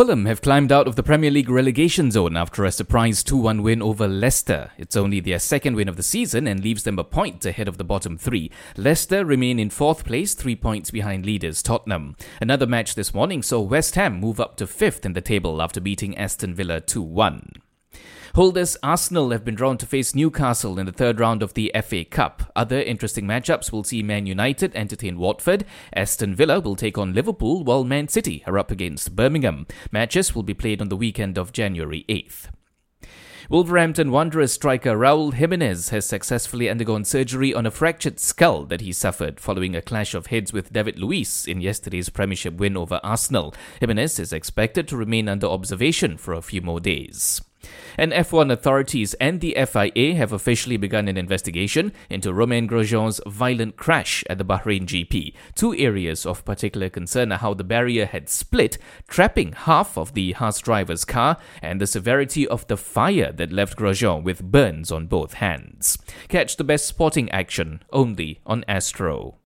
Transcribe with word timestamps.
Fulham 0.00 0.24
have 0.24 0.40
climbed 0.40 0.72
out 0.72 0.88
of 0.88 0.96
the 0.96 1.02
Premier 1.02 1.30
League 1.30 1.50
relegation 1.50 2.10
zone 2.10 2.34
after 2.34 2.64
a 2.64 2.72
surprise 2.72 3.22
2 3.22 3.36
1 3.36 3.62
win 3.62 3.82
over 3.82 4.08
Leicester. 4.08 4.70
It's 4.78 4.96
only 4.96 5.20
their 5.20 5.38
second 5.38 5.76
win 5.76 5.90
of 5.90 5.98
the 5.98 6.02
season 6.02 6.46
and 6.46 6.64
leaves 6.64 6.84
them 6.84 6.98
a 6.98 7.04
point 7.04 7.44
ahead 7.44 7.68
of 7.68 7.76
the 7.76 7.84
bottom 7.84 8.16
three. 8.16 8.50
Leicester 8.78 9.26
remain 9.26 9.58
in 9.58 9.68
fourth 9.68 10.06
place, 10.06 10.32
three 10.32 10.56
points 10.56 10.90
behind 10.90 11.26
leaders 11.26 11.62
Tottenham. 11.62 12.16
Another 12.40 12.66
match 12.66 12.94
this 12.94 13.12
morning 13.12 13.42
saw 13.42 13.60
West 13.60 13.94
Ham 13.96 14.18
move 14.18 14.40
up 14.40 14.56
to 14.56 14.66
fifth 14.66 15.04
in 15.04 15.12
the 15.12 15.20
table 15.20 15.60
after 15.60 15.82
beating 15.82 16.16
Aston 16.16 16.54
Villa 16.54 16.80
2 16.80 17.02
1. 17.02 17.49
Holders 18.36 18.76
Arsenal 18.80 19.32
have 19.32 19.44
been 19.44 19.56
drawn 19.56 19.76
to 19.78 19.86
face 19.86 20.14
Newcastle 20.14 20.78
in 20.78 20.86
the 20.86 20.92
third 20.92 21.18
round 21.18 21.42
of 21.42 21.54
the 21.54 21.72
FA 21.82 22.04
Cup. 22.04 22.52
Other 22.54 22.80
interesting 22.80 23.24
matchups 23.24 23.72
will 23.72 23.82
see 23.82 24.04
Man 24.04 24.24
United 24.24 24.74
entertain 24.76 25.18
Watford, 25.18 25.64
Aston 25.92 26.36
Villa 26.36 26.60
will 26.60 26.76
take 26.76 26.96
on 26.96 27.12
Liverpool, 27.12 27.64
while 27.64 27.82
Man 27.82 28.06
City 28.06 28.44
are 28.46 28.56
up 28.56 28.70
against 28.70 29.16
Birmingham. 29.16 29.66
Matches 29.90 30.32
will 30.32 30.44
be 30.44 30.54
played 30.54 30.80
on 30.80 30.90
the 30.90 30.96
weekend 30.96 31.38
of 31.38 31.52
January 31.52 32.04
8th. 32.08 32.50
Wolverhampton 33.48 34.12
Wanderers 34.12 34.52
striker 34.52 34.96
Raul 34.96 35.34
Jimenez 35.34 35.88
has 35.88 36.06
successfully 36.06 36.70
undergone 36.70 37.04
surgery 37.04 37.52
on 37.52 37.66
a 37.66 37.70
fractured 37.72 38.20
skull 38.20 38.64
that 38.66 38.80
he 38.80 38.92
suffered 38.92 39.40
following 39.40 39.74
a 39.74 39.82
clash 39.82 40.14
of 40.14 40.26
heads 40.26 40.52
with 40.52 40.72
David 40.72 41.00
Luiz 41.00 41.48
in 41.48 41.60
yesterday's 41.60 42.10
Premiership 42.10 42.54
win 42.54 42.76
over 42.76 43.00
Arsenal. 43.02 43.52
Jimenez 43.80 44.20
is 44.20 44.32
expected 44.32 44.86
to 44.86 44.96
remain 44.96 45.28
under 45.28 45.48
observation 45.48 46.16
for 46.16 46.32
a 46.32 46.42
few 46.42 46.60
more 46.60 46.78
days. 46.78 47.40
And 47.96 48.12
F1 48.12 48.50
authorities 48.50 49.14
and 49.14 49.40
the 49.40 49.56
FIA 49.66 50.14
have 50.14 50.32
officially 50.32 50.76
begun 50.76 51.08
an 51.08 51.16
investigation 51.16 51.92
into 52.08 52.32
Romain 52.32 52.68
Grosjean's 52.68 53.20
violent 53.26 53.76
crash 53.76 54.24
at 54.28 54.38
the 54.38 54.44
Bahrain 54.44 54.86
GP. 54.86 55.34
Two 55.54 55.74
areas 55.76 56.24
of 56.24 56.44
particular 56.44 56.88
concern 56.88 57.32
are 57.32 57.38
how 57.38 57.54
the 57.54 57.64
barrier 57.64 58.06
had 58.06 58.28
split, 58.28 58.78
trapping 59.08 59.52
half 59.52 59.98
of 59.98 60.14
the 60.14 60.32
Haas 60.32 60.58
driver's 60.60 61.04
car, 61.04 61.36
and 61.62 61.80
the 61.80 61.86
severity 61.86 62.46
of 62.48 62.66
the 62.66 62.76
fire 62.76 63.32
that 63.32 63.52
left 63.52 63.76
Grosjean 63.76 64.22
with 64.22 64.42
burns 64.42 64.90
on 64.90 65.06
both 65.06 65.34
hands. 65.34 65.98
Catch 66.28 66.56
the 66.56 66.64
best 66.64 66.86
sporting 66.86 67.30
action 67.30 67.82
only 67.92 68.40
on 68.46 68.64
Astro. 68.66 69.36